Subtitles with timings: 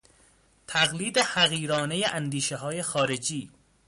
[0.67, 3.51] تقلید حقیرانهی اندیشههای خارجی